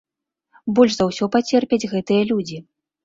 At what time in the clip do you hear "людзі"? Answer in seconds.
2.31-2.57